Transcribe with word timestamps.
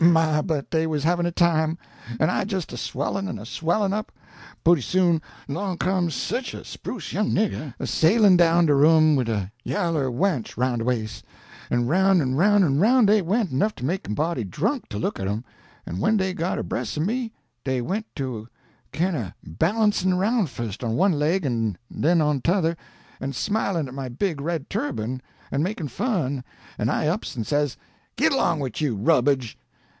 MY! 0.03 0.41
but 0.41 0.71
dey 0.71 0.87
was 0.87 1.03
havin' 1.03 1.27
a 1.27 1.31
time! 1.31 1.77
an 2.19 2.31
I 2.31 2.43
jist 2.43 2.73
a 2.73 2.75
swellin' 2.75 3.27
an' 3.27 3.37
a 3.37 3.45
swellin' 3.45 3.93
up! 3.93 4.11
Pooty 4.63 4.81
soon,'long 4.81 5.77
comes 5.77 6.15
sich 6.15 6.55
a 6.55 6.65
spruce 6.65 7.13
young 7.13 7.29
nigger 7.29 7.75
a 7.79 7.85
sailin' 7.85 8.35
down 8.35 8.65
de 8.65 8.73
room 8.73 9.15
wid 9.15 9.29
a 9.29 9.51
yaller 9.63 10.09
wench 10.09 10.57
roun' 10.57 10.79
de 10.79 10.85
wais'; 10.85 11.21
an' 11.69 11.85
roun 11.85 12.19
an' 12.19 12.33
roun' 12.33 12.63
an 12.63 12.79
roun' 12.79 13.05
dey 13.05 13.21
went, 13.21 13.51
enough 13.51 13.75
to 13.75 13.85
make 13.85 14.07
a 14.07 14.11
body 14.11 14.43
drunk 14.43 14.89
to 14.89 14.97
look 14.97 15.19
at 15.19 15.27
'em; 15.27 15.45
an' 15.85 15.99
when 15.99 16.17
dey 16.17 16.33
got 16.33 16.57
abreas' 16.57 16.97
o' 16.97 17.01
me, 17.01 17.31
dey 17.63 17.79
went 17.79 18.07
to 18.15 18.47
kin' 18.91 19.15
o' 19.15 19.31
balancin' 19.43 20.13
aroun' 20.13 20.47
fust 20.47 20.83
on 20.83 20.95
one 20.95 21.11
leg 21.11 21.45
an' 21.45 21.77
den 21.93 22.21
on 22.21 22.41
t'other, 22.41 22.75
an' 23.19 23.33
smilin' 23.33 23.87
at 23.87 23.93
my 23.93 24.09
big 24.09 24.41
red 24.41 24.67
turban, 24.67 25.21
an' 25.51 25.61
makin' 25.61 25.87
fun, 25.87 26.43
an' 26.79 26.89
I 26.89 27.05
ups 27.05 27.37
an' 27.37 27.43
says 27.43 27.77
'GIT 28.17 28.33
along 28.33 28.59
wid 28.61 28.81
you! 28.81 28.95
rubbage!' 28.95 29.59